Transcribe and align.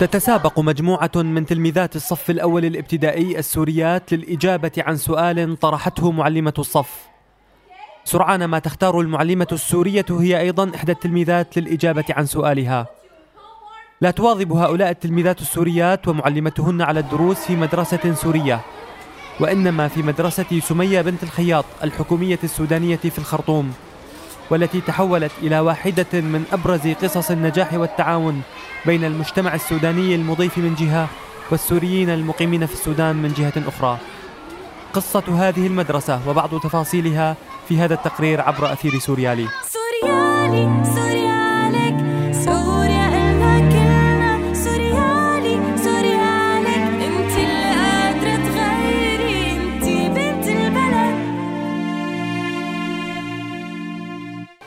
تتسابق 0.00 0.58
مجموعة 0.58 1.10
من 1.16 1.46
تلميذات 1.46 1.96
الصف 1.96 2.30
الأول 2.30 2.64
الابتدائي 2.64 3.38
السوريات 3.38 4.12
للإجابة 4.12 4.72
عن 4.78 4.96
سؤال 4.96 5.58
طرحته 5.58 6.10
معلمة 6.10 6.54
الصف. 6.58 7.08
سرعان 8.04 8.44
ما 8.44 8.58
تختار 8.58 9.00
المعلمة 9.00 9.46
السورية 9.52 10.04
هي 10.10 10.40
أيضا 10.40 10.70
إحدى 10.74 10.92
التلميذات 10.92 11.58
للإجابة 11.58 12.04
عن 12.10 12.26
سؤالها. 12.26 12.86
لا 14.00 14.10
تواظب 14.10 14.52
هؤلاء 14.52 14.90
التلميذات 14.90 15.40
السوريات 15.40 16.08
ومعلمتهن 16.08 16.82
على 16.82 17.00
الدروس 17.00 17.38
في 17.38 17.56
مدرسة 17.56 18.14
سورية، 18.14 18.60
وإنما 19.40 19.88
في 19.88 20.02
مدرسة 20.02 20.60
سمية 20.60 21.00
بنت 21.00 21.22
الخياط 21.22 21.64
الحكومية 21.84 22.38
السودانية 22.44 22.96
في 22.96 23.18
الخرطوم. 23.18 23.72
والتي 24.50 24.80
تحولت 24.80 25.32
إلى 25.42 25.60
واحدة 25.60 26.06
من 26.12 26.44
أبرز 26.52 26.88
قصص 26.88 27.30
النجاح 27.30 27.74
والتعاون 27.74 28.42
بين 28.86 29.04
المجتمع 29.04 29.54
السوداني 29.54 30.14
المضيف 30.14 30.58
من 30.58 30.74
جهة 30.74 31.08
والسوريين 31.50 32.10
المقيمين 32.10 32.66
في 32.66 32.72
السودان 32.72 33.16
من 33.16 33.32
جهة 33.32 33.68
أخرى. 33.68 33.98
قصة 34.92 35.48
هذه 35.48 35.66
المدرسة 35.66 36.28
وبعض 36.28 36.60
تفاصيلها 36.60 37.36
في 37.68 37.78
هذا 37.78 37.94
التقرير 37.94 38.40
عبر 38.40 38.72
أثير 38.72 38.98
سوريالي. 38.98 39.48
سوريالي, 39.68 40.84
سوريالي 40.84 40.99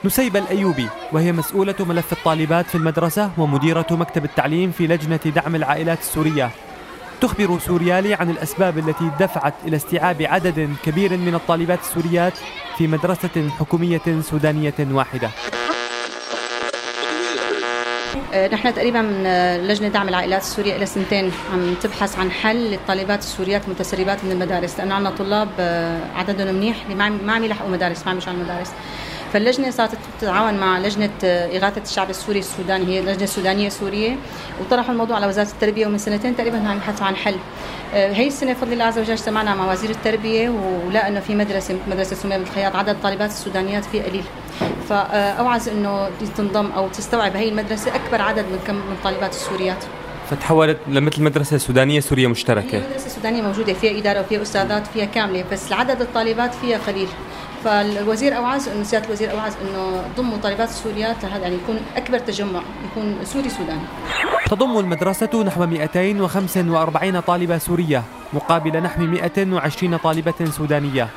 نسيبة 0.05 0.39
الأيوبي 0.39 0.87
وهي 1.11 1.31
مسؤولة 1.31 1.75
ملف 1.79 2.13
الطالبات 2.13 2.65
في 2.65 2.75
المدرسة 2.75 3.31
ومديرة 3.37 3.87
مكتب 3.91 4.25
التعليم 4.25 4.71
في 4.71 4.87
لجنة 4.87 5.19
دعم 5.25 5.55
العائلات 5.55 5.99
السورية. 5.99 6.49
تخبر 7.21 7.59
سوريالي 7.59 8.13
عن 8.13 8.29
الأسباب 8.29 8.77
التي 8.77 9.11
دفعت 9.19 9.53
إلى 9.67 9.75
استيعاب 9.75 10.21
عدد 10.21 10.75
كبير 10.83 11.17
من 11.17 11.35
الطالبات 11.35 11.79
السوريات 11.79 12.33
في 12.77 12.87
مدرسة 12.87 13.49
حكومية 13.59 14.21
سودانية 14.21 14.73
واحدة. 14.79 15.29
آه، 18.33 18.47
نحن 18.47 18.73
تقريبا 18.73 19.01
من 19.01 19.25
آه، 19.25 19.57
لجنة 19.57 19.87
دعم 19.87 20.09
العائلات 20.09 20.41
السورية 20.41 20.75
إلى 20.75 20.85
سنتين 20.85 21.31
عم 21.53 21.73
تبحث 21.81 22.19
عن 22.19 22.31
حل 22.31 22.71
للطالبات 22.71 23.19
السوريات 23.19 23.65
المتسربات 23.65 24.23
من 24.23 24.31
المدارس 24.31 24.77
لأنه 24.79 24.95
عندنا 24.95 25.15
طلاب 25.15 25.49
آه، 25.59 25.99
عددهم 26.15 26.55
منيح 26.55 26.89
ما 26.89 27.33
عم 27.33 27.43
يلحقوا 27.43 27.69
مدارس 27.69 28.05
ما 28.05 28.09
عم 28.09 28.15
يمشوا 28.15 28.29
على 28.29 28.41
المدارس 28.41 28.71
فاللجنة 29.33 29.69
صارت 29.69 29.97
تتعاون 30.19 30.53
مع 30.53 30.79
لجنة 30.79 31.09
إغاثة 31.23 31.81
الشعب 31.81 32.09
السوري 32.09 32.39
السوداني 32.39 32.85
هي 32.85 33.01
لجنة 33.01 33.25
سودانية 33.25 33.69
سورية 33.69 34.15
وطرحوا 34.61 34.91
الموضوع 34.91 35.15
على 35.15 35.27
وزارة 35.27 35.47
التربية 35.47 35.87
ومن 35.87 35.97
سنتين 35.97 36.35
تقريبا 36.35 36.57
عم 36.57 36.77
يبحثوا 36.77 37.05
عن 37.05 37.15
حل. 37.15 37.35
آه، 37.93 38.13
هي 38.13 38.27
السنة 38.27 38.53
بفضل 38.53 38.73
الله 38.73 38.85
عز 38.85 38.99
وجل 38.99 39.11
اجتمعنا 39.11 39.55
مع 39.55 39.71
وزير 39.71 39.89
التربية 39.89 40.49
ولقى 40.49 41.07
إنه 41.07 41.19
في 41.19 41.35
مدرسة 41.35 41.73
مثل 41.73 41.95
مدرسة 41.95 42.15
سمية 42.15 42.37
بنت 42.37 42.47
الخياط 42.47 42.75
عدد 42.75 42.89
الطالبات 42.89 43.29
السودانيات 43.29 43.85
فيه 43.85 44.03
قليل. 44.03 44.23
فأوعز 44.89 45.69
إنه 45.69 46.09
تنضم 46.37 46.71
أو 46.71 46.87
تستوعب 46.87 47.35
هي 47.35 47.49
المدرسة 47.49 47.95
أكبر 47.95 48.21
عدد 48.21 48.45
من 48.45 48.59
كم 48.67 48.75
من 48.75 48.91
الطالبات 48.91 49.31
السوريات. 49.31 49.83
فتحولت 50.29 50.77
لمثل 50.87 51.23
مدرسة 51.23 51.57
سودانية 51.57 51.99
سورية 51.99 52.27
مشتركة. 52.27 52.81
مدرسة 52.89 53.09
سودانية 53.09 53.41
موجودة 53.41 53.73
فيها 53.73 53.99
إدارة 53.99 54.19
وفيها 54.19 54.41
أستاذات 54.41 54.87
فيها 54.87 55.05
كاملة 55.05 55.43
بس 55.51 55.71
عدد 55.71 56.01
الطالبات 56.01 56.53
فيها 56.53 56.77
قليل. 56.77 57.07
فالوزير 57.63 58.37
أوعز 58.37 58.67
إنه 58.67 58.83
سيادة 58.83 59.05
الوزير 59.05 59.31
أوعز 59.31 59.53
إنه 59.61 60.03
ضموا 60.17 60.37
طالبات 60.37 60.69
السوريات 60.69 61.23
لهذا 61.23 61.43
يعني 61.43 61.55
يكون 61.55 61.79
أكبر 61.95 62.19
تجمع 62.19 62.61
يكون 62.91 63.17
سوري 63.23 63.49
سوداني 63.49 63.81
تضم 64.49 64.79
المدرسة 64.79 65.43
نحو 65.43 65.65
245 65.65 67.19
طالبة 67.19 67.57
سورية 67.57 68.03
مقابل 68.33 68.83
نحو 68.83 69.01
120 69.01 69.97
طالبة 69.97 70.45
سودانية. 70.45 71.07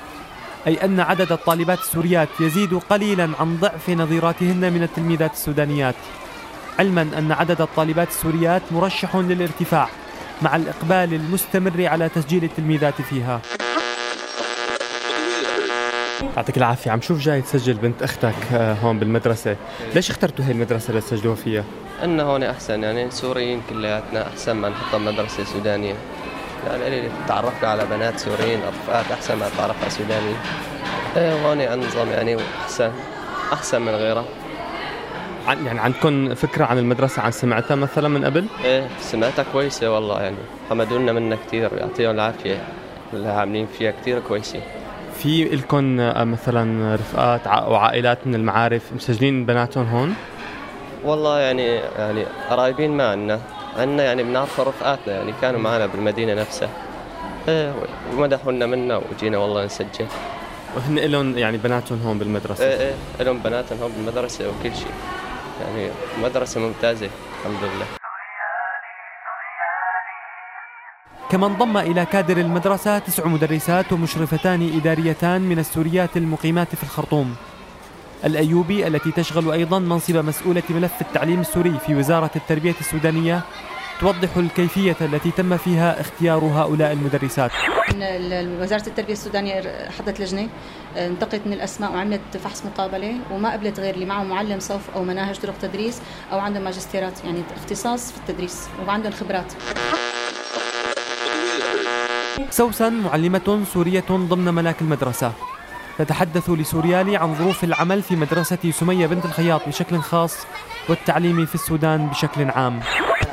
أي 0.66 0.84
أن 0.84 1.00
عدد 1.00 1.32
الطالبات 1.32 1.78
السوريات 1.78 2.28
يزيد 2.40 2.74
قليلا 2.90 3.30
عن 3.40 3.56
ضعف 3.56 3.90
نظيراتهن 3.90 4.72
من 4.72 4.82
التلميذات 4.82 5.32
السودانيات. 5.32 5.94
علما 6.78 7.02
أن 7.02 7.32
عدد 7.32 7.60
الطالبات 7.60 8.08
السوريات 8.08 8.62
مرشح 8.70 9.16
للارتفاع 9.16 9.88
مع 10.42 10.56
الإقبال 10.56 11.14
المستمر 11.14 11.86
على 11.86 12.08
تسجيل 12.08 12.44
التلميذات 12.44 13.02
فيها. 13.02 13.40
يعطيك 16.22 16.56
العافية. 16.56 16.90
عم 16.90 17.00
شوف 17.00 17.18
جاي 17.18 17.42
تسجل 17.42 17.74
بنت 17.74 18.02
أختك 18.02 18.34
آه، 18.52 18.74
هون 18.74 18.98
بالمدرسة. 18.98 19.56
ليش 19.94 20.10
اخترتوا 20.10 20.44
هي 20.44 20.52
المدرسة 20.52 20.94
لتسجلوها 20.94 21.36
فيها؟ 21.36 21.64
إنه 22.04 22.22
هون 22.22 22.42
أحسن 22.42 22.82
يعني 22.82 23.10
سوريين 23.10 23.62
كلياتنا 23.70 24.26
أحسن 24.26 24.52
ما 24.52 24.68
نحطها 24.68 24.98
مدرسة 24.98 25.44
سودانية. 25.44 25.94
يعني 26.70 27.08
تعرفنا 27.28 27.68
على 27.68 27.84
بنات 27.86 28.18
سوريين 28.18 28.60
رفقات 28.68 29.12
أحسن 29.12 29.36
ما 29.38 29.48
تعرف 29.58 29.82
على 29.82 29.90
سودانيين 29.90 30.36
إيه 31.16 31.46
هون 31.48 31.60
أنظم 31.60 32.08
يعني 32.10 32.36
أحسن 32.62 32.90
أحسن 33.52 33.82
من 33.82 33.92
غيرها. 33.94 34.24
عن 35.46 35.66
يعني 35.66 35.80
عندكم 35.80 36.34
فكرة 36.34 36.64
عن 36.64 36.78
المدرسة 36.78 37.22
عن 37.22 37.30
سمعتها 37.30 37.74
مثلا 37.74 38.08
من 38.08 38.24
قبل؟ 38.24 38.46
إيه 38.64 38.88
سمعتها 39.00 39.44
كويسة 39.52 39.94
والله 39.94 40.22
يعني. 40.22 40.36
حمدونا 40.70 41.12
منها 41.12 41.38
كثير 41.46 41.70
يعطيهم 41.72 42.10
العافية. 42.10 42.64
اللي 43.12 43.28
عاملين 43.28 43.66
فيها 43.78 43.90
كثير 43.90 44.20
كويسة. 44.20 44.60
في 45.22 45.44
لكم 45.44 46.00
آه، 46.00 46.24
مثلا 46.24 46.94
رفقات 46.94 47.46
وعائلات 47.46 48.26
من 48.26 48.34
المعارف 48.34 48.82
مسجلين 48.92 49.46
بناتهم 49.46 49.86
هون؟ 49.86 50.14
والله 51.04 51.38
يعني 51.38 51.66
يعني 51.74 52.24
قرايبين 52.50 52.90
ما 52.90 53.10
عندنا 53.10 53.40
عندنا 53.76 54.02
يعني 54.04 54.22
بنعرف 54.22 54.60
رفقاتنا 54.60 55.14
يعني 55.14 55.32
كانوا 55.40 55.60
معنا 55.60 55.86
بالمدينة 55.86 56.34
نفسها. 56.34 56.68
إيه 57.48 57.72
ومدحوا 58.12 58.52
لنا 58.52 58.66
منا 58.66 59.00
وجينا 59.12 59.38
والله 59.38 59.64
نسجل. 59.64 60.06
وهن 60.76 60.98
لهم 60.98 61.38
يعني 61.38 61.56
بناتهم 61.56 62.02
هون 62.02 62.18
بالمدرسة؟ 62.18 62.64
إيه 62.64 62.94
إيه 63.18 63.24
لهم 63.24 63.38
بناتهم 63.38 63.78
هون 63.82 63.92
بالمدرسة 63.92 64.48
وكل 64.48 64.76
شيء. 64.76 64.92
يعني 65.60 65.90
مدرسة 66.22 66.60
ممتازة 66.60 67.08
الحمد 67.40 67.62
لله. 67.62 67.86
كما 71.30 71.46
انضم 71.46 71.76
إلى 71.76 72.04
كادر 72.04 72.36
المدرسة 72.36 72.98
تسع 72.98 73.26
مدرسات 73.26 73.92
ومشرفتان 73.92 74.76
إداريتان 74.76 75.40
من 75.40 75.58
السوريات 75.58 76.16
المقيمات 76.16 76.74
في 76.74 76.82
الخرطوم. 76.82 77.34
الأيوبي 78.24 78.86
التي 78.86 79.10
تشغل 79.10 79.52
أيضا 79.52 79.78
منصب 79.78 80.16
مسؤولة 80.16 80.62
ملف 80.70 81.00
التعليم 81.00 81.40
السوري 81.40 81.78
في 81.86 81.94
وزارة 81.94 82.30
التربية 82.36 82.74
السودانية 82.80 83.40
توضح 84.00 84.36
الكيفية 84.36 84.96
التي 85.00 85.30
تم 85.30 85.56
فيها 85.56 86.00
اختيار 86.00 86.44
هؤلاء 86.44 86.92
المدرسات. 86.92 87.50
وزارة 88.60 88.86
التربية 88.86 89.12
السودانية 89.12 89.88
حضرت 89.98 90.20
لجنة 90.20 90.48
انتقت 90.96 91.40
من 91.46 91.52
الأسماء 91.52 91.92
وعملت 91.92 92.36
فحص 92.44 92.62
مقابلة 92.66 93.14
وما 93.32 93.52
قبلت 93.52 93.80
غير 93.80 93.94
اللي 93.94 94.06
معه 94.06 94.22
معلم 94.22 94.60
صف 94.60 94.90
أو 94.96 95.04
مناهج 95.04 95.38
طرق 95.38 95.54
تدريس 95.62 96.00
أو 96.32 96.38
عندهم 96.38 96.64
ماجستيرات 96.64 97.24
يعني 97.24 97.42
اختصاص 97.56 98.12
في 98.12 98.18
التدريس 98.18 98.68
وعندهم 98.86 99.12
خبرات. 99.12 99.52
سوسن 102.50 102.92
معلمة 102.92 103.64
سورية 103.74 104.04
ضمن 104.10 104.54
ملاك 104.54 104.80
المدرسة. 104.80 105.32
تتحدث 105.98 106.50
لسوريالي 106.50 107.16
عن 107.16 107.34
ظروف 107.34 107.64
العمل 107.64 108.02
في 108.02 108.16
مدرسة 108.16 108.70
سمية 108.70 109.06
بنت 109.06 109.24
الخياط 109.24 109.68
بشكل 109.68 109.98
خاص 109.98 110.36
والتعليم 110.88 111.46
في 111.46 111.54
السودان 111.54 112.06
بشكل 112.06 112.50
عام. 112.50 112.80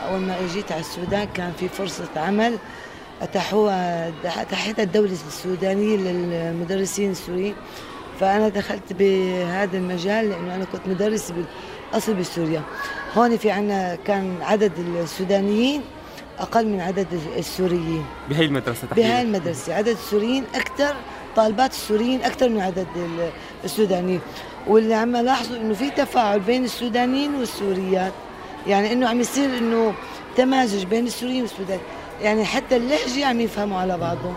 أول 0.10 0.20
ما 0.20 0.36
جيت 0.54 0.72
على 0.72 0.82
السودان 0.82 1.28
كان 1.34 1.52
في 1.60 1.70
فرصة 1.70 2.10
عمل 2.16 2.58
أتاحوها 3.22 4.12
تحت 4.52 4.80
الدولة 4.80 5.12
السودانية 5.12 5.98
للمدرسين 5.98 7.12
السوريين. 7.12 7.56
فأنا 8.20 8.50
دخلت 8.50 8.94
بهذا 8.94 9.78
المجال 9.78 10.30
لأنه 10.30 10.56
أنا 10.56 10.66
كنت 10.66 10.88
مدرس 10.88 11.32
بالأصل 11.32 12.14
بسوريا. 12.14 12.62
هون 13.18 13.38
في 13.38 13.52
عنا 13.52 13.96
كان 13.96 14.38
عدد 14.42 14.72
السودانيين 14.80 15.82
أقل 16.40 16.68
من 16.68 16.82
عدد 16.82 17.08
السوريين. 17.38 18.06
بهي 18.30 18.46
المدرسة 18.46 18.88
تحديدا. 18.88 19.08
بهي 19.08 19.22
المدرسة. 19.22 19.76
عدد 19.76 19.88
السوريين 19.88 20.44
أكثر 20.56 20.96
طالبات 21.36 21.72
السوريين 21.72 22.24
أكثر 22.24 22.50
من 22.50 22.62
عدد 22.62 22.88
السودانيين. 23.64 24.22
واللي 24.68 24.94
عم 24.94 25.18
لاحظوا 25.18 25.58
إنه 25.58 25.74
في 25.74 25.90
تفاعل 25.90 26.40
بين 26.40 26.64
السودانيين 26.64 27.36
والسوريات. 27.36 28.14
يعني 28.68 28.94
إنه 28.94 29.10
عم 29.10 29.20
يصير 29.20 29.58
إنه 29.58 29.94
تمازج 30.38 30.84
بين 30.84 31.06
السوريين 31.06 31.42
والسودانيين 31.42 31.86
يعني 32.22 32.46
حتى 32.46 32.76
اللهجة 32.76 33.26
عم 33.26 33.42
يفهموا 33.42 33.80
على 33.80 33.98
بعضهم. 33.98 34.36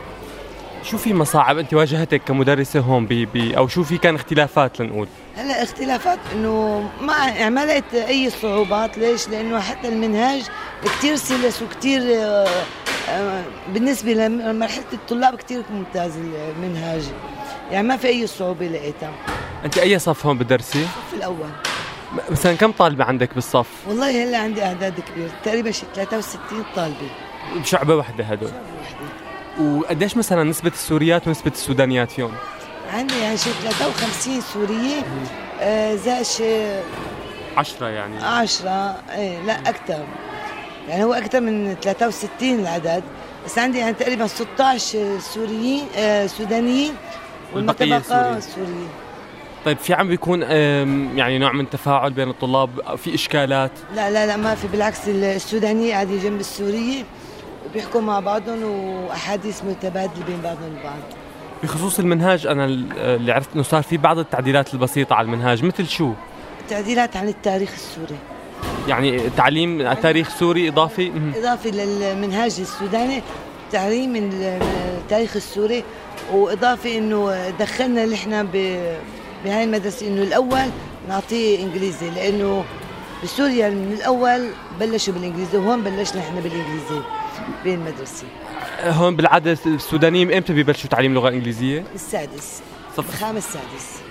شو 0.82 0.98
في 0.98 1.14
مصاعب 1.14 1.58
أنت 1.58 1.74
واجهتك 1.74 2.22
كمدرسة 2.26 2.80
هون 2.80 3.06
بي 3.06 3.26
بي 3.26 3.56
أو 3.56 3.68
شو 3.68 3.84
في 3.84 3.98
كان 3.98 4.14
اختلافات 4.14 4.80
لنقول؟ 4.80 5.08
هلا 5.36 5.62
اختلافات 5.62 6.18
إنه 6.32 6.88
ما 7.00 7.14
يعني 7.26 7.54
ما 7.54 7.66
لقيت 7.66 7.94
أي 7.94 8.30
صعوبات. 8.30 8.98
ليش؟ 8.98 9.28
لأنه 9.28 9.60
حتى 9.60 9.88
المنهاج 9.88 10.42
كثير 10.84 11.16
سلس 11.16 11.62
وكثير 11.62 12.02
آه، 12.02 12.48
آه، 13.08 13.42
بالنسبة 13.72 14.12
لمرحلة 14.12 14.84
الطلاب 14.92 15.34
كثير 15.34 15.62
ممتاز 15.70 16.12
المنهاج. 16.16 17.02
يعني 17.70 17.88
ما 17.88 17.96
في 17.96 18.06
أي 18.08 18.26
صعوبة 18.26 18.66
لقيتها. 18.66 19.12
أنت 19.64 19.78
أي 19.78 19.98
صف 19.98 20.26
هون 20.26 20.38
بتدرسي؟ 20.38 20.78
الصف 20.78 21.14
الأول. 21.14 21.48
مثلا 22.30 22.54
كم 22.54 22.72
طالبة 22.72 23.04
عندك 23.04 23.34
بالصف؟ 23.34 23.66
والله 23.88 24.24
هلا 24.24 24.38
عندي 24.38 24.64
أعداد 24.64 25.00
كبير 25.00 25.30
تقريبا 25.44 25.70
شي 25.70 25.86
63 25.94 26.64
طالبة. 26.76 27.10
بشعبة 27.56 27.94
واحدة 27.96 28.24
هدول. 28.24 28.50
وقديش 29.60 30.16
مثلا 30.16 30.44
نسبة 30.44 30.70
السوريات 30.70 31.28
ونسبة 31.28 31.50
السودانيات 31.50 32.10
فيهم؟ 32.10 32.32
عندي 32.92 33.18
يعني 33.18 33.36
شي 33.36 33.50
53 33.50 34.40
سوريه 34.40 35.02
آه 35.60 35.94
زائد 35.94 36.22
شي 36.22 36.80
عشرة 37.56 37.86
يعني. 37.86 38.24
10 38.24 38.70
إيه 39.14 39.38
لا 39.42 39.60
أكثر 39.60 40.04
يعني 40.88 41.04
هو 41.04 41.12
أكثر 41.12 41.40
من 41.40 41.76
63 41.82 42.48
العدد 42.60 43.02
بس 43.46 43.58
عندي 43.58 43.78
يعني 43.78 43.94
تقريبا 43.94 44.26
16 44.26 45.18
سوريين 45.18 45.84
آه 45.96 46.26
سودانيين 46.26 46.92
والبقية 47.54 47.98
سوريين. 47.98 48.40
سوريين 48.40 48.88
طيب 49.64 49.78
في 49.78 49.94
عم 49.94 50.08
بيكون 50.08 50.42
يعني 50.42 51.38
نوع 51.38 51.52
من 51.52 51.70
تفاعل 51.70 52.10
بين 52.12 52.28
الطلاب 52.30 52.96
في 52.96 53.14
إشكالات 53.14 53.70
لا 53.94 54.10
لا 54.10 54.26
لا 54.26 54.36
ما 54.36 54.54
في 54.54 54.68
بالعكس 54.68 55.08
السودانية 55.08 55.92
قاعدة 55.94 56.16
جنب 56.16 56.40
السورية 56.40 57.04
وبيحكوا 57.70 58.00
مع 58.00 58.20
بعضهم 58.20 58.62
وأحاديث 58.64 59.64
متبادلة 59.64 60.24
بين 60.26 60.40
بعضهم 60.44 60.76
البعض 60.78 60.98
بخصوص 61.62 61.98
المنهاج 61.98 62.46
أنا 62.46 62.64
اللي 62.64 63.32
عرفت 63.32 63.48
أنه 63.54 63.62
صار 63.62 63.82
في 63.82 63.96
بعض 63.96 64.18
التعديلات 64.18 64.74
البسيطة 64.74 65.14
على 65.14 65.24
المنهاج 65.24 65.64
مثل 65.64 65.86
شو؟ 65.88 66.12
تعديلات 66.68 67.16
عن 67.16 67.28
التاريخ 67.28 67.72
السوري 67.72 68.18
يعني 68.88 69.30
تعليم 69.36 69.92
تاريخ 69.92 70.28
سوري 70.38 70.68
إضافي؟ 70.68 71.10
مهم. 71.10 71.32
إضافة 71.36 71.70
للمنهاج 71.70 72.60
السوداني 72.60 73.22
تعليم 73.72 74.16
التاريخ 74.16 75.36
السوري 75.36 75.84
وإضافة 76.32 76.98
إنه 76.98 77.50
دخلنا 77.50 78.06
نحن 78.06 78.46
بهاي 79.44 79.64
المدرسة 79.64 80.08
إنه 80.08 80.22
الأول 80.22 80.70
نعطيه 81.08 81.62
إنجليزي 81.62 82.10
لأنه 82.10 82.64
بسوريا 83.24 83.70
من 83.70 83.92
الأول 83.92 84.48
بلشوا 84.80 85.14
بالإنجليزي 85.14 85.58
وهون 85.58 85.82
بلشنا 85.82 86.20
إحنا 86.20 86.40
بالإنجليزي 86.40 87.00
بالمدرسة 87.64 88.24
هون 88.84 89.16
بالعادة 89.16 89.58
السودانيين 89.66 90.32
إمتى 90.32 90.52
ببلشوا 90.52 90.90
تعليم 90.90 91.14
لغة 91.14 91.28
إنجليزية؟ 91.28 91.84
السادس. 91.94 92.62
صف 92.96 93.08
الخامس 93.14 93.46
السادس. 93.46 94.02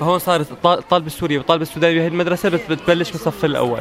فهون 0.00 0.18
صارت 0.18 0.50
الط- 0.50 0.66
الطالب 0.66 1.06
السوري 1.06 1.38
والطالب 1.38 1.62
السوداني 1.62 1.94
بهي 1.94 2.06
المدرسة 2.06 2.48
بت- 2.48 2.70
بتبلش 2.70 3.10
بالصف 3.10 3.44
الأول 3.44 3.80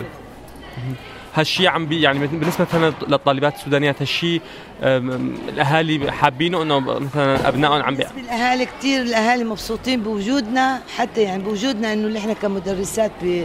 مهم. 0.78 0.96
هالشيء 1.36 1.68
عم 1.68 1.86
بي 1.86 2.02
يعني 2.02 2.28
بالنسبة 2.28 2.66
مثلا 2.70 2.94
للطالبات 3.08 3.56
السودانيات 3.56 4.02
هالشيء 4.02 4.42
أم، 4.84 5.36
الأهالي 5.50 6.12
حابينه 6.12 6.62
إنه 6.62 6.80
مثلا 6.80 7.48
أبنائهم 7.48 7.82
عم 7.84 7.96
بي... 7.96 8.04
للأهالي 8.18 8.66
كثير 8.66 9.02
الأهالي 9.02 9.44
مبسوطين 9.44 10.04
بوجودنا 10.04 10.82
حتى 10.98 11.22
يعني 11.22 11.44
بوجودنا 11.44 11.94
إنه 11.94 12.08
نحن 12.08 12.34
كمدرسات 12.34 13.12
ب- 13.24 13.44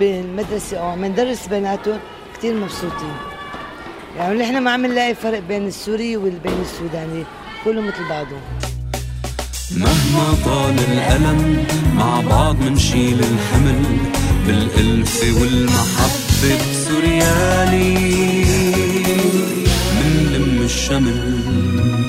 بالمدرسة 0.00 0.78
أو 0.78 0.86
عم 0.88 1.04
ندرس 1.04 1.46
بناتهم 1.46 1.98
كثير 2.38 2.54
مبسوطين 2.54 3.12
يعني 4.16 4.38
نحن 4.38 4.58
ما 4.58 4.70
عم 4.70 4.86
نلاقي 4.86 5.14
فرق 5.14 5.38
بين 5.38 5.66
السوري 5.66 6.16
وبين 6.16 6.60
السوداني 6.62 7.24
كله 7.64 7.80
مثل 7.80 8.08
بعضه 8.08 8.36
مهما 9.76 10.34
طال 10.44 10.74
الألم 10.92 11.64
مع 11.96 12.20
بعض 12.20 12.56
منشيل 12.60 13.20
الحمل 13.20 13.82
بالألف 14.46 15.22
والمحبة 15.40 16.58
بسوريالي 16.72 17.94
منلم 20.00 20.62
الشمل. 20.64 22.07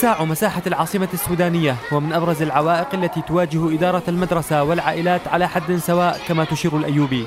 اتساع 0.00 0.24
مساحة 0.24 0.62
العاصمة 0.66 1.08
السودانية. 1.14 1.76
هو 1.92 2.00
من 2.00 2.12
أبرز 2.12 2.42
العوائق 2.42 2.94
التي 2.94 3.22
تواجه 3.22 3.74
إدارة 3.74 4.02
المدرسة 4.08 4.62
والعائلات 4.62 5.28
على 5.28 5.48
حد 5.48 5.76
سواء 5.76 6.20
كما 6.28 6.44
تشير 6.44 6.76
الأيوبي 6.76 7.24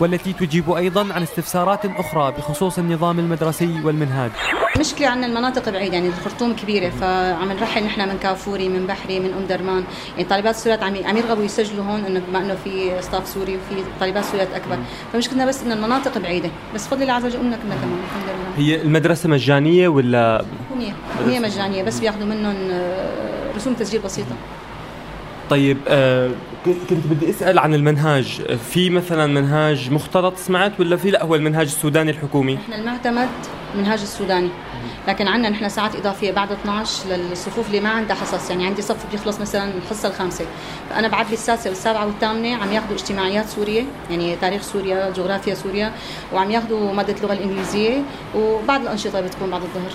والتي 0.00 0.32
تجيب 0.32 0.70
أيضا 0.70 1.12
عن 1.12 1.22
استفسارات 1.22 1.80
أخرى 1.84 2.32
بخصوص 2.38 2.78
النظام 2.78 3.18
المدرسي 3.18 3.80
والمنهاج. 3.84 4.30
المشكلة 4.76 5.08
عندنا 5.08 5.26
المناطق 5.26 5.68
بعيدة 5.68 5.94
يعني 5.94 6.08
الخرطوم 6.08 6.56
كبيرة 6.56 6.90
فعم 6.90 7.52
نرحل 7.52 7.84
نحن 7.84 8.08
من 8.08 8.18
كافوري 8.18 8.68
من 8.68 8.86
بحري 8.86 9.20
من 9.20 9.32
أم 9.32 9.46
درمان. 9.46 9.84
يعني 10.16 10.28
طالبات 10.28 10.54
السوريات 10.54 10.82
عم 10.82 10.96
عم 11.04 11.16
يرغبوا 11.16 11.44
يسجلوا 11.44 11.84
هون 11.84 12.04
إنه 12.04 12.22
بما 12.28 12.38
إنه 12.38 12.56
في 12.64 13.02
staff 13.02 13.28
سوري 13.28 13.56
وفي 13.56 13.82
طالبات 14.00 14.24
سوريات 14.24 14.48
أكبر. 14.54 14.78
فمشكلتنا 15.12 15.46
بس 15.46 15.62
إنه 15.62 15.74
المناطق 15.74 16.18
بعيدة. 16.18 16.50
بس 16.74 16.88
فضل 16.88 17.02
الله 17.02 17.12
عز 17.12 17.24
وجل 17.24 17.38
قمنا 17.38 17.56
كنا 17.56 17.74
تمام 17.74 17.98
الحمد 18.04 18.24
لله. 18.24 18.66
هي 18.66 18.82
المدرسة 18.82 19.28
مجانية 19.28 19.88
ولا 19.88 20.44
هي 21.28 21.40
مجانية 21.40 21.82
بس 21.82 22.00
بياخذوا 22.00 22.26
منهم 22.26 22.56
آه، 22.70 23.56
رسوم 23.56 23.74
تسجيل 23.74 24.00
بسيطة. 24.00 24.34
طيب 25.50 25.78
آه 25.88 26.30
كنت 26.64 26.76
كنت 26.90 27.06
بدي 27.06 27.30
أسأل 27.30 27.58
عن 27.58 27.74
المنهاج. 27.74 28.42
في 28.70 28.90
مثلا 28.90 29.26
منهاج 29.26 29.90
مختلط 29.90 30.36
سمعت 30.36 30.80
ولا 30.80 30.96
في؟ 30.96 31.10
لا 31.10 31.24
هو 31.24 31.34
المنهاج 31.34 31.66
السوداني 31.66 32.10
الحكومي. 32.10 32.58
إحنا 32.64 32.76
المعتمد 32.76 33.28
منهاج 33.76 34.00
السوداني. 34.00 34.48
لكن 35.08 35.28
عندنا 35.28 35.48
نحن 35.48 35.68
ساعات 35.68 35.96
إضافية 35.96 36.32
بعد 36.32 36.52
12 36.52 37.08
للصفوف 37.08 37.66
اللي 37.66 37.80
ما 37.80 37.88
عندها 37.88 38.16
حصص. 38.16 38.50
يعني 38.50 38.66
عندي 38.66 38.82
صف 38.82 39.10
بيخلص 39.12 39.40
مثلا 39.40 39.70
الحصة 39.84 40.08
الخامسة. 40.08 40.44
فأنا 40.90 41.08
بعد 41.08 41.26
لي 41.26 41.32
السادسة 41.32 41.70
والسابعة 41.70 42.06
والثامنة 42.06 42.54
عم 42.54 42.72
ياخذوا 42.72 42.94
اجتماعيات 42.94 43.48
سورية 43.48 43.84
يعني 44.10 44.36
تاريخ 44.36 44.62
سوريا 44.62 45.10
جغرافيا 45.10 45.54
سوريا 45.54 45.92
وعم 46.32 46.50
ياخذوا 46.50 46.92
مادة 46.92 47.14
اللغة 47.14 47.32
الإنجليزية 47.32 48.02
وبعض 48.34 48.80
الأنشطة 48.80 49.20
بتكون 49.20 49.50
بعد 49.50 49.62
الظهر. 49.62 49.92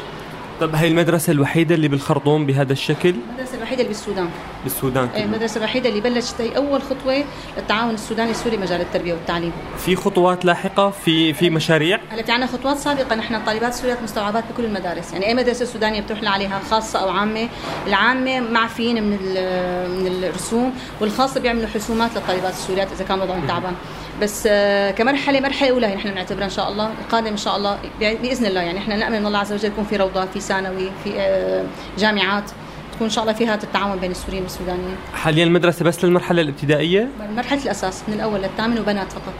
طب 0.61 0.75
هي 0.75 0.87
المدرسة 0.87 1.31
الوحيدة 1.31 1.75
اللي 1.75 1.87
بالخرطوم 1.87 2.45
بهذا 2.45 2.73
الشكل؟ 2.73 3.09
المدرسة 3.09 3.57
الوحيدة 3.65 3.81
اللي 3.81 3.93
بالسودان. 3.93 4.29
بالسودان 4.63 5.07
كله. 5.07 5.23
المدرسة 5.23 5.57
الوحيدة 5.57 5.89
اللي 5.89 6.01
بلشت 6.01 6.41
هي 6.41 6.57
أول 6.57 6.81
خطوة 6.81 7.23
للتعاون 7.57 7.93
السوداني 7.93 8.31
السوري 8.31 8.57
مجال 8.57 8.81
التربية 8.81 9.13
والتعليم. 9.13 9.51
في 9.77 9.95
خطوات 9.95 10.45
لاحقة 10.45 10.89
في 10.89 11.33
في 11.33 11.49
مشاريع؟ 11.49 11.99
هلا 12.09 12.23
في 12.23 12.31
عندنا 12.31 12.47
خطوات 12.51 12.77
سابقة. 12.77 13.15
نحن 13.15 13.35
الطالبات 13.35 13.69
السوريات 13.73 14.03
مستوعبات 14.03 14.43
بكل 14.53 14.65
المدارس. 14.65 15.13
يعني 15.13 15.27
أي 15.27 15.33
مدرسة 15.33 15.65
سودانية 15.65 16.01
بتروح 16.01 16.23
عليها 16.23 16.59
خاصة 16.71 16.99
أو 16.99 17.09
عامة. 17.09 17.47
العامة 17.87 18.39
معفيين 18.39 19.03
من 19.03 19.17
ال- 19.21 19.91
من 19.99 20.23
الرسوم 20.23 20.73
والخاصة 21.01 21.39
بيعملوا 21.39 21.67
حسومات 21.67 22.11
للطالبات 22.15 22.53
السوريات 22.53 22.91
إذا 22.91 23.03
كان 23.03 23.21
وضعهم 23.21 23.47
تعبان. 23.47 23.73
بس 24.21 24.47
آه، 24.51 24.91
كمرحلة 24.91 25.39
مرحلة 25.39 25.69
أولى 25.69 25.95
نحن 25.95 26.11
بنعتبرها 26.11 26.45
إن 26.45 26.49
شاء 26.49 26.69
الله. 26.71 26.89
القادم 27.05 27.27
إن 27.27 27.37
شاء 27.37 27.55
الله 27.57 27.77
بإذن 27.99 28.45
الله. 28.45 28.61
يعني 28.61 28.77
إحنا 28.79 28.95
نامل 28.95 29.19
من 29.19 29.25
الله 29.27 29.39
عز 29.39 29.53
وجل 29.53 29.67
يكون 29.67 29.83
في 29.85 29.95
روضات 29.97 30.27
في 30.33 30.39
ثانوي 30.39 30.91
في 31.03 31.13
آه، 31.17 31.65
جامعات. 31.97 32.51
تكون 32.95 33.07
إن 33.07 33.11
شاء 33.11 33.23
الله 33.23 33.33
فيها 33.33 33.55
التعاون 33.55 33.99
بين 33.99 34.11
السوريين 34.11 34.43
والسودانيين. 34.43 34.95
حاليا 35.13 35.43
المدرسة 35.43 35.85
بس 35.85 36.05
للمرحلة 36.05 36.41
الابتدائية؟ 36.41 37.09
مرحله 37.35 37.63
الأساس 37.63 38.03
من 38.07 38.13
الأول 38.13 38.41
للثامن 38.41 38.79
وبنات 38.79 39.11
فقط. 39.11 39.33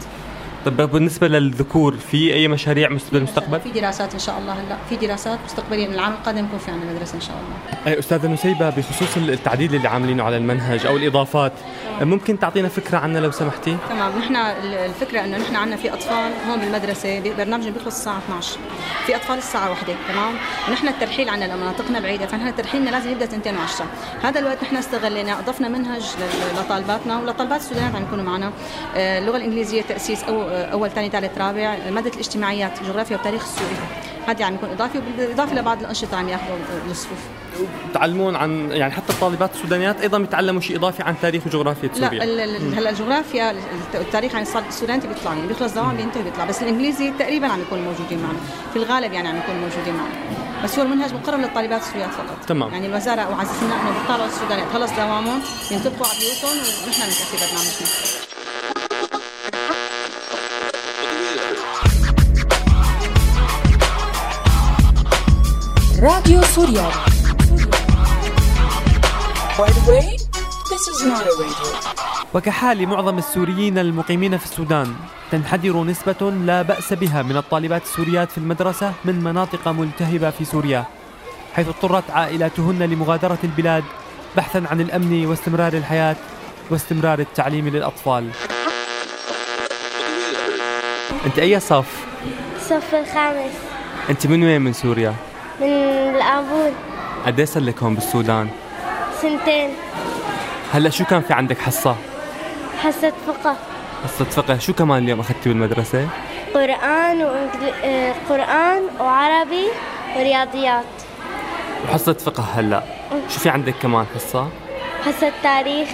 طب 0.66 0.76
بالنسبة 0.90 1.28
للذكور 1.28 1.96
في 1.96 2.34
أي 2.34 2.48
مشاريع 2.48 2.88
مس- 2.88 3.10
بالمستقبل؟ 3.12 3.60
في 3.60 3.70
دراسات 3.80 4.12
إن 4.14 4.18
شاء 4.18 4.38
الله 4.38 4.52
هلا 4.52 4.76
في 4.88 4.96
دراسات 4.96 5.38
مستقبلية 5.44 5.86
من 5.88 5.94
العام 5.94 6.12
القادم 6.12 6.44
يكون 6.44 6.58
في 6.58 6.70
عندنا 6.70 6.92
مدرسة 6.92 7.14
إن 7.14 7.20
شاء 7.20 7.36
الله. 7.36 7.78
أي 7.92 7.98
أستاذة 7.98 8.26
نسيبة 8.28 8.70
بخصوص 8.70 9.16
التعديل 9.16 9.74
اللي 9.74 9.88
عاملينه 9.88 10.22
على 10.22 10.36
المنهج 10.36 10.86
أو 10.86 10.96
الإضافات 10.96 11.52
ممكن 12.00 12.38
تعطينا 12.38 12.68
فكرة 12.68 12.98
عنها 12.98 13.20
لو 13.20 13.30
سمحتي؟ 13.30 13.76
تمام 13.88 14.18
نحن 14.18 14.36
ال- 14.36 14.74
الفكرة 14.74 15.20
إنه 15.24 15.38
نحن 15.38 15.56
عندنا 15.56 15.76
في 15.76 15.92
أطفال 15.92 16.32
هون 16.50 16.58
بالمدرسة 16.60 17.20
برنامجنا 17.38 17.70
بيخلص 17.70 17.96
الساعة 17.96 18.18
12 18.18 18.58
في 19.06 19.16
أطفال 19.16 19.38
الساعة 19.38 19.70
1 19.70 19.86
تمام؟ 20.08 20.34
ونحن 20.68 20.88
الترحيل 20.88 21.28
عندنا 21.28 21.52
لمناطقنا 21.54 22.00
بعيدة 22.00 22.26
فنحن 22.26 22.54
ترحيلنا 22.56 22.90
لازم 22.90 23.10
يبدأ 23.10 23.24
2 23.24 23.56
و10 23.56 23.82
هذا 24.26 24.40
الوقت 24.40 24.62
نحن 24.62 24.76
استغلينا 24.76 25.38
أضفنا 25.38 25.68
منهج 25.68 26.02
لطالباتنا 26.58 27.18
ولطالبات 27.18 27.60
السودانيات 27.60 27.94
عم 27.94 28.02
يكونوا 28.02 28.24
معنا. 28.24 28.52
آه، 28.96 29.18
اللغة 29.18 29.36
الإنجليزية 29.36 29.82
تأسيس 29.82 30.24
أو 30.24 30.42
أول 30.56 30.90
ثاني 30.90 31.10
ثالث 31.10 31.38
رابع. 31.38 31.76
ماده 31.90 32.10
الاجتماعيات 32.10 32.82
جغرافيا 32.82 33.16
وتاريخ 33.16 33.42
السوري 33.42 33.76
هذا 34.28 34.44
عم 34.44 34.54
يكون 34.54 34.68
إضافي 34.68 35.00
بالاضافه 35.18 35.54
لبعض 35.54 35.80
الأنشطة 35.80 36.16
عم 36.16 36.28
يأخذوا 36.28 36.56
الصفوف. 36.90 37.18
تعلمون 37.94 38.36
عن 38.36 38.70
يعني 38.72 38.92
حتى 38.92 39.12
الطالبات 39.12 39.50
السودانيات 39.54 40.00
أيضا 40.00 40.18
بيتعلموا 40.18 40.60
شيء 40.60 40.76
إضافي 40.76 41.02
عن 41.02 41.14
تاريخ 41.22 41.46
وجغرافيا 41.46 41.88
لا 41.88 41.94
سوريا 42.08 42.24
ال- 42.24 42.74
هلا 42.78 42.90
الجغرافيا 42.90 43.50
الت- 43.50 43.60
التاريخ 43.94 44.34
عن 44.34 44.42
الصاد- 44.42 44.66
السوداني 44.68 45.06
بيطلع 45.06 45.34
يعني 45.34 45.46
بيخلص 45.46 45.72
دوام 45.74 45.96
بينتهي 45.96 46.22
بيطلع 46.22 46.44
بس 46.44 46.62
الإنجليزي 46.62 47.10
تقريبا 47.18 47.46
عم 47.46 47.60
يكونوا 47.60 47.84
موجودين 47.84 48.18
معنا. 48.18 48.38
في 48.72 48.76
الغالب 48.78 49.12
يعني 49.12 49.28
عم 49.28 49.36
يكونوا 49.36 49.60
موجودين 49.60 49.94
معنا. 49.94 50.14
بس 50.64 50.78
هو 50.78 50.84
المنهج 50.84 51.14
مقرر 51.14 51.36
للطالبات 51.36 51.80
السوريات 51.82 52.10
فقط. 52.10 52.36
تمام. 52.46 52.72
يعني 52.72 52.86
الوزارة 52.86 53.30
وعززنا 53.30 53.74
انه 53.80 54.00
بيطلعوا 54.02 54.26
السودانيات 54.28 54.68
خلص 54.72 54.90
دوامهم 54.92 55.40
بينطبقوا 55.70 56.06
على 56.06 56.18
بيوتهم 56.18 56.58
ونحن 56.86 57.02
بنكفي 57.02 57.36
برنامجنا. 57.46 57.86
راديو 66.02 66.42
سوريالي 66.42 66.92
By 69.58 69.70
the 69.70 69.90
way, 69.90 70.06
This 70.70 70.84
is 70.92 71.00
not 71.06 71.22
a 71.26 71.34
radio. 71.42 71.76
وكحال 72.34 72.86
معظم 72.86 73.18
السوريين 73.18 73.78
المقيمين 73.78 74.38
في 74.38 74.44
السودان 74.44 74.94
تنحدر 75.32 75.84
نسبة 75.84 76.30
لا 76.30 76.62
بأس 76.62 76.92
بها 76.92 77.22
من 77.22 77.36
الطالبات 77.36 77.82
السوريات 77.82 78.30
في 78.30 78.38
المدرسة 78.38 78.92
من 79.04 79.24
مناطق 79.24 79.68
ملتهبة 79.68 80.30
في 80.30 80.44
سوريا 80.44 80.84
حيث 81.54 81.68
اضطرت 81.68 82.10
عائلاتهن 82.10 82.82
لمغادرة 82.82 83.38
البلاد 83.44 83.84
بحثا 84.36 84.64
عن 84.70 84.80
الأمن 84.80 85.26
واستمرار 85.26 85.72
الحياة 85.72 86.16
واستمرار 86.70 87.18
التعليم 87.18 87.68
للأطفال 87.68 88.30
أنت 91.26 91.38
أي 91.38 91.60
صف؟ 91.60 92.06
الصف 92.56 92.94
الخامس 92.94 93.52
أنت 94.10 94.26
من 94.26 94.42
وين 94.42 94.62
من 94.62 94.72
سوريا؟ 94.72 95.14
من 95.60 95.66
الآبون 96.16 96.72
قد 97.26 97.44
صار 97.44 97.62
لك 97.62 97.82
هون 97.82 97.94
بالسودان؟ 97.94 98.48
سنتين. 99.22 99.70
هلأ 100.72 100.90
شو 100.90 101.04
كان 101.04 101.20
في 101.22 101.32
عندك 101.32 101.58
حصة؟ 101.58 101.96
حصة 102.82 103.12
فقه. 103.26 103.56
حصة 104.04 104.24
فقه. 104.24 104.58
شو 104.58 104.72
كمان 104.72 105.02
اليوم 105.04 105.20
أخذتي 105.20 105.48
بالمدرسة؟ 105.48 106.08
قرآن 106.54 107.22
وإنجل... 107.22 107.74
آه، 107.84 108.14
قرآن 108.28 108.82
وعربي 109.00 109.66
ورياضيات. 110.16 110.84
وحصة 111.84 112.12
فقه 112.12 112.42
هلأ. 112.42 112.82
شو 113.28 113.40
في 113.40 113.48
عندك 113.48 113.74
كمان 113.82 114.06
حصة؟ 114.14 114.48
حصة 115.04 115.32
تاريخ. 115.42 115.88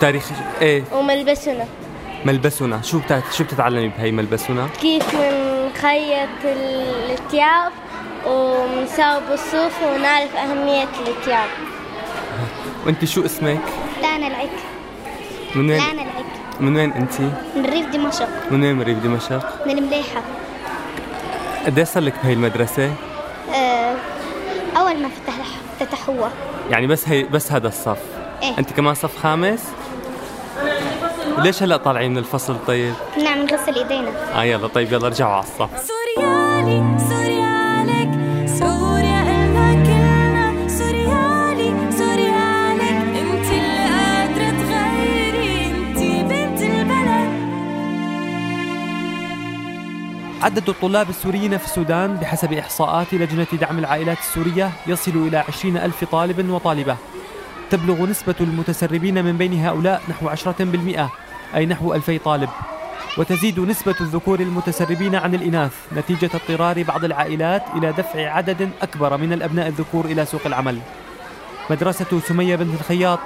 تاريخ 0.00 0.30
إيه؟ 0.62 0.84
وملبسنا. 0.92 1.64
ملبسنا. 2.24 2.82
شو 2.82 2.98
بتاعت 2.98 3.32
شو 3.32 3.44
بتتعلمي 3.44 3.88
بهي 3.88 4.10
ملبسنا؟ 4.10 4.68
كيف 4.80 5.14
منخيط 5.14 6.28
الثياب 6.44 7.72
ومنساوي 8.26 9.22
بالصوف 9.30 9.82
ونعرف 9.82 10.36
أهمية 10.36 10.88
الثياب 11.08 11.48
وأنت 12.86 13.04
شو 13.04 13.24
اسمك؟ 13.24 13.60
لانا 14.02 14.26
العك 14.26 14.50
من 15.54 15.70
وين؟ 15.70 15.78
لانا 15.78 16.02
العك 16.02 16.24
من 16.60 16.76
وين 16.76 16.92
أنت؟ 16.92 17.20
من 17.56 17.66
ريف 17.66 17.86
دمشق 17.86 18.28
من 18.50 18.62
وين 18.62 18.74
من 18.76 18.82
ريف 18.82 18.98
دمشق؟ 18.98 19.66
من 19.66 19.78
المليحة 19.78 20.22
قد 21.66 21.82
صار 21.82 22.02
لك 22.02 22.14
بهي 22.24 22.32
المدرسة؟ 22.32 22.92
آه، 23.54 23.94
أول 24.76 24.96
ما 25.02 25.08
فتح 25.08 25.34
فتحوها 25.80 26.30
يعني 26.70 26.86
بس 26.86 27.08
هي 27.08 27.22
بس 27.22 27.52
هذا 27.52 27.68
الصف 27.68 27.98
إيه. 28.42 28.58
أنت 28.58 28.72
كمان 28.72 28.94
صف 28.94 29.18
خامس؟ 29.18 29.62
وليش 31.38 31.62
هلا 31.62 31.76
طالعين 31.76 32.10
من 32.10 32.18
الفصل 32.18 32.56
طيب؟ 32.66 32.94
نعم 33.24 33.38
نغسل 33.38 33.74
إيدينا 33.74 34.10
آه 34.34 34.44
يلا 34.44 34.66
طيب 34.66 34.92
يلا 34.92 35.06
ارجعوا 35.06 35.32
على 35.32 35.42
الصف 35.44 35.68
سوريالي 36.16 37.05
عدد 50.46 50.68
الطلاب 50.68 51.10
السوريين 51.10 51.58
في 51.58 51.64
السودان 51.64 52.16
بحسب 52.16 52.52
إحصاءات 52.52 53.14
لجنة 53.14 53.46
دعم 53.60 53.78
العائلات 53.78 54.18
السورية 54.18 54.70
يصل 54.86 55.10
إلى 55.10 55.38
20 55.38 55.76
ألف 55.76 56.04
طالب 56.04 56.50
وطالبة. 56.50 56.96
تبلغ 57.70 58.06
نسبة 58.06 58.34
المتسربين 58.40 59.24
من 59.24 59.36
بين 59.36 59.64
هؤلاء 59.66 60.02
نحو 60.08 60.28
10% 60.28 61.10
أي 61.54 61.66
نحو 61.66 61.94
ألفي 61.94 62.18
طالب. 62.18 62.48
وتزيد 63.18 63.60
نسبة 63.60 63.94
الذكور 64.00 64.40
المتسربين 64.40 65.14
عن 65.14 65.34
الإناث 65.34 65.72
نتيجة 65.96 66.30
اضطرار 66.34 66.82
بعض 66.82 67.04
العائلات 67.04 67.62
إلى 67.74 67.92
دفع 67.92 68.30
عدد 68.30 68.70
أكبر 68.82 69.16
من 69.16 69.32
الأبناء 69.32 69.68
الذكور 69.68 70.04
إلى 70.04 70.26
سوق 70.26 70.46
العمل. 70.46 70.78
مدرسة 71.70 72.20
سمية 72.28 72.56
بنت 72.56 72.80
الخياط 72.80 73.18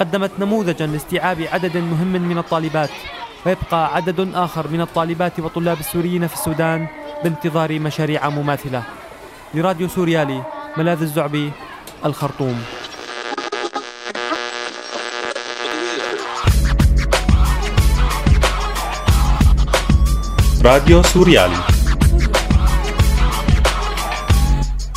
قدمت 0.00 0.30
نموذجا 0.38 0.86
لاستيعاب 0.86 1.42
عدد 1.52 1.76
مهم 1.76 2.12
من 2.22 2.38
الطالبات. 2.38 2.90
ويبقى 3.46 3.94
عدد 3.94 4.34
آخر 4.34 4.68
من 4.68 4.80
الطالبات 4.80 5.40
والطلاب 5.40 5.80
السوريين 5.80 6.26
في 6.26 6.34
السودان 6.34 6.86
بانتظار 7.24 7.78
مشاريع 7.78 8.28
مماثلة. 8.28 8.82
لراديو 9.54 9.88
سوريالي 9.88 10.42
ملاذ 10.76 11.02
الزعبي 11.02 11.52
الخرطوم. 12.04 12.64
راديو 20.64 21.02
سوريالي. 21.02 21.56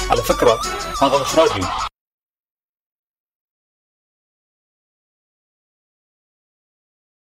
على 0.10 0.22
فكرة 0.22 0.60
هذا 1.02 1.22
مش 1.22 1.36
راديو. 1.36 1.89